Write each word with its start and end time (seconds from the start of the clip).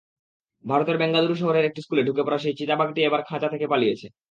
ভারতের 0.65 0.97
বেঙ্গালুরু 0.97 1.35
শহরের 1.35 1.65
একটি 1.65 1.79
স্কুলে 1.81 2.01
ঢুকে 2.03 2.23
পড়া 2.23 2.39
সেই 2.39 2.55
চিতাবাঘটি 2.59 2.99
এবার 3.03 3.21
খাঁচা 3.29 3.47
থেকে 3.49 3.65
পালিয়েছে। 3.67 4.07